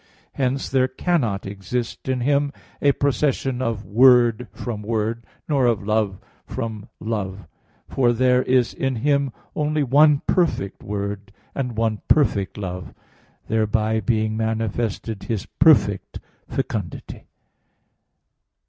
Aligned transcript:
Hence 0.33 0.67
there 0.67 0.87
cannot 0.87 1.45
exist 1.45 2.09
in 2.09 2.21
Him 2.21 2.51
a 2.81 2.91
procession 2.91 3.61
of 3.61 3.85
Word 3.85 4.47
from 4.51 4.81
Word, 4.81 5.27
nor 5.47 5.67
of 5.67 5.85
Love 5.85 6.17
from 6.47 6.89
Love: 6.99 7.47
for 7.87 8.11
there 8.11 8.41
is 8.41 8.73
in 8.73 8.95
Him 9.05 9.31
only 9.55 9.83
one 9.83 10.23
perfect 10.25 10.81
Word, 10.81 11.31
and 11.53 11.77
one 11.77 12.01
perfect 12.07 12.57
Love; 12.57 12.95
thereby 13.47 13.99
being 13.99 14.35
manifested 14.35 15.25
His 15.25 15.45
perfect 15.45 16.19
fecundity. 16.49 17.27